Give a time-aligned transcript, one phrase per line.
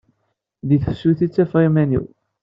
[0.67, 2.05] Di tefsut i ttafeɣ iman-iw.